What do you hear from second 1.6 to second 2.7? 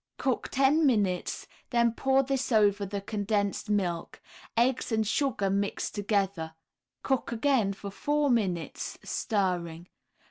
then pour this